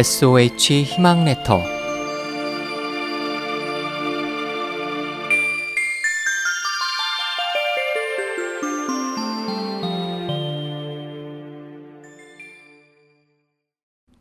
SOH 0.00 0.84
희망 0.84 1.26
레터 1.26 1.60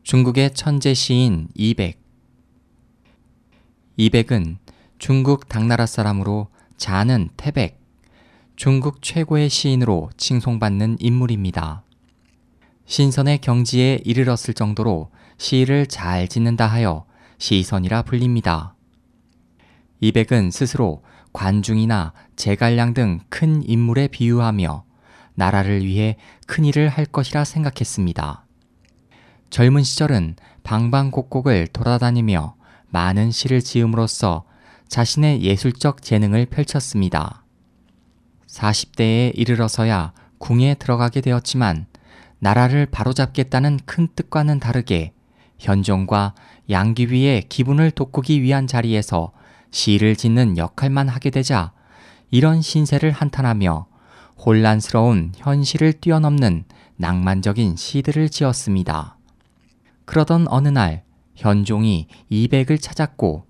중국의 0.03 0.53
천재 0.53 0.93
시인 0.93 1.47
이백 1.55 2.01
이백은 3.95 4.57
중국 4.97 5.47
당나라 5.47 5.85
사람으로 5.85 6.49
자는 6.75 7.29
태백, 7.37 7.79
중국 8.57 9.01
최고의 9.01 9.47
시인으로 9.47 10.09
칭송받는 10.17 10.97
인물입니다. 10.99 11.85
신선의 12.89 13.37
경지에 13.37 14.01
이르렀을 14.03 14.55
정도로 14.55 15.11
시를 15.37 15.85
잘 15.85 16.27
짓는다 16.27 16.65
하여 16.65 17.05
시선이라 17.37 18.01
불립니다. 18.01 18.73
이백은 19.99 20.49
스스로 20.49 21.03
관중이나 21.31 22.13
제갈량 22.35 22.95
등 22.95 23.19
큰 23.29 23.61
인물에 23.63 24.07
비유하며 24.07 24.85
나라를 25.35 25.85
위해 25.85 26.17
큰 26.47 26.65
일을 26.65 26.89
할 26.89 27.05
것이라 27.05 27.45
생각했습니다. 27.45 28.47
젊은 29.51 29.83
시절은 29.83 30.37
방방곡곡을 30.63 31.67
돌아다니며 31.67 32.55
많은 32.87 33.29
시를 33.29 33.61
지음으로써 33.61 34.45
자신의 34.87 35.43
예술적 35.43 36.01
재능을 36.01 36.47
펼쳤습니다. 36.47 37.43
40대에 38.47 39.31
이르러서야 39.35 40.11
궁에 40.39 40.73
들어가게 40.73 41.21
되었지만 41.21 41.85
나라를 42.39 42.85
바로잡겠다는 42.85 43.79
큰 43.85 44.07
뜻과는 44.15 44.59
다르게 44.59 45.13
현종과 45.57 46.35
양귀비의 46.69 47.43
기분을 47.49 47.91
돋구기 47.91 48.41
위한 48.41 48.65
자리에서 48.65 49.31
시를 49.71 50.15
짓는 50.15 50.57
역할만 50.57 51.09
하게 51.09 51.29
되자 51.29 51.73
이런 52.31 52.61
신세를 52.61 53.11
한탄하며 53.11 53.87
혼란스러운 54.45 55.33
현실을 55.35 55.93
뛰어넘는 55.93 56.63
낭만적인 56.95 57.75
시들을 57.75 58.29
지었습니다. 58.29 59.17
그러던 60.05 60.47
어느 60.47 60.69
날 60.69 61.03
현종이 61.35 62.07
이백을 62.29 62.77
찾았고 62.77 63.45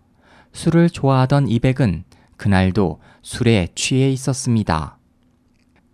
술을 0.54 0.90
좋아하던 0.90 1.48
이백은 1.48 2.04
그날도 2.38 3.02
술에 3.22 3.67
취해 3.76 4.10
있었습니다. 4.12 4.98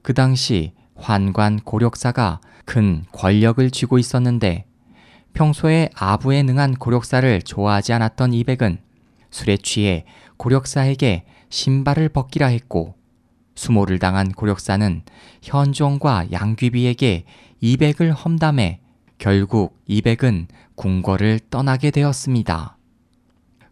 그 0.01 0.13
당시 0.13 0.73
환관 0.95 1.59
고력사가 1.59 2.39
큰 2.65 3.05
권력을 3.11 3.69
쥐고 3.69 3.97
있었는데 3.99 4.65
평소에 5.33 5.89
아부에 5.95 6.43
능한 6.43 6.75
고력사를 6.75 7.41
좋아하지 7.41 7.93
않았던 7.93 8.33
이백은 8.33 8.79
술에 9.31 9.57
취해 9.57 10.05
고력사에게 10.37 11.25
신발을 11.49 12.09
벗기라 12.09 12.47
했고 12.47 12.95
수모를 13.55 13.99
당한 13.99 14.31
고력사는 14.31 15.03
현종과 15.41 16.31
양귀비에게 16.31 17.25
이백을 17.61 18.11
험담해 18.11 18.81
결국 19.17 19.79
이백은 19.87 20.47
궁궐을 20.75 21.39
떠나게 21.49 21.91
되었습니다. 21.91 22.77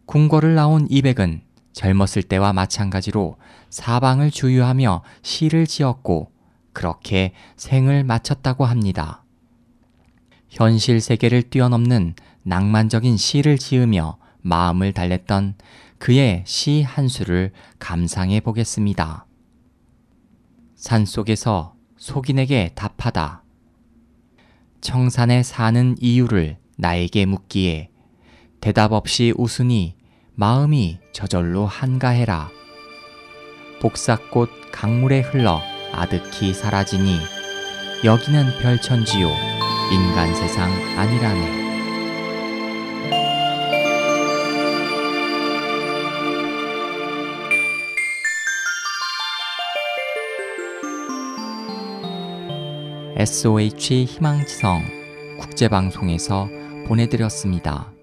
궁궐을 0.06 0.56
나온 0.56 0.88
이백은 0.90 1.42
젊었을 1.74 2.24
때와 2.24 2.54
마찬가지로 2.54 3.38
사방을 3.70 4.32
주유하며 4.32 5.04
시를 5.22 5.66
지었고 5.66 6.33
그렇게 6.74 7.34
생을 7.56 8.04
마쳤다고 8.04 8.66
합니다. 8.66 9.24
현실 10.50 11.02
세계를 11.02 11.44
뛰어넘는 11.44 12.16
낭만적인 12.44 13.18
시를 13.18 13.58
지으며 13.58 14.18
마음을 14.42 14.92
달랬던 14.94 15.56
그의 15.98 16.44
시 16.46 16.82
한 16.82 17.08
수를 17.08 17.52
감상해 17.80 18.42
보겠습니다. 18.42 19.26
산 20.76 21.06
속에서 21.06 21.76
속인에게 21.98 22.72
답하다. 22.76 23.44
청산에 24.82 25.44
사는 25.44 25.96
이유를 26.02 26.58
나에게 26.78 27.26
묻기에 27.26 27.90
대답 28.60 28.92
없이 28.92 29.34
웃으니 29.38 29.96
마음이 30.36 31.00
저절로 31.14 31.66
한가해라. 31.66 32.50
복사꽃 33.82 34.50
강물에 34.72 35.22
흘러 35.22 35.73
아득히 35.94 36.54
사라지니 36.54 37.20
여기는 38.04 38.60
별천지요 38.60 39.30
인간 39.92 40.36
세상 40.36 40.72
아니라네. 40.98 41.64
SOH 53.16 54.04
희망지성 54.06 54.84
국제방송에서 55.40 56.50
보내드렸습니다. 56.88 57.94